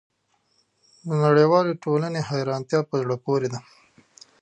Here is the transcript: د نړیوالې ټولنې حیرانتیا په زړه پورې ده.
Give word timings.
د 1.05 1.09
نړیوالې 1.23 1.73
ټولنې 1.83 2.19
حیرانتیا 2.29 2.79
په 2.89 2.95
زړه 3.01 3.15
پورې 3.25 3.47
ده. 3.53 3.59